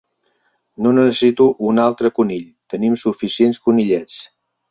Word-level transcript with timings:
No 0.85 0.93
necessito 0.99 1.45
un 1.71 1.81
altre 1.83 2.11
conill. 2.17 2.49
Tenim 2.75 2.97
suficients 3.05 3.63
conillets. 3.69 4.19